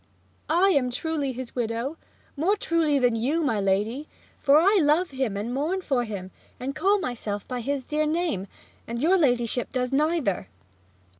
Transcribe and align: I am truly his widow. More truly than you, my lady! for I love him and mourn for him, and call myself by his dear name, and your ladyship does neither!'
I 0.49 0.69
am 0.69 0.89
truly 0.89 1.31
his 1.31 1.53
widow. 1.55 1.95
More 2.35 2.55
truly 2.55 2.97
than 2.97 3.15
you, 3.15 3.43
my 3.43 3.59
lady! 3.61 4.07
for 4.39 4.57
I 4.57 4.79
love 4.81 5.11
him 5.11 5.37
and 5.37 5.53
mourn 5.53 5.81
for 5.83 6.05
him, 6.05 6.31
and 6.59 6.75
call 6.75 6.99
myself 6.99 7.47
by 7.47 7.61
his 7.61 7.85
dear 7.85 8.07
name, 8.07 8.47
and 8.87 8.99
your 8.99 9.15
ladyship 9.19 9.71
does 9.71 9.93
neither!' 9.93 10.47